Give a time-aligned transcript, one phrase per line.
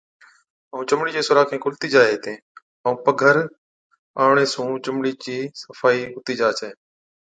[0.71, 2.37] ائُون چمڙِي چين سوراخين کُلتِي جائي هِتين،
[2.83, 3.35] ائُون پگھر
[4.21, 6.69] آوَڻي سُون چمڙِي چِي صفائِي هُتِي جا ڇَي۔